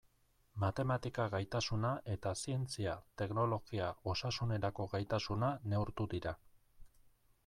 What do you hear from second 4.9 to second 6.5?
gaitasuna neurtu dira.